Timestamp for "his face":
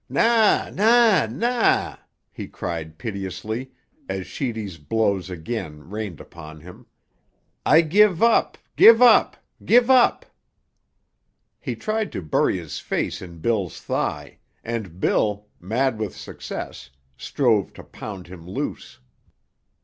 12.57-13.21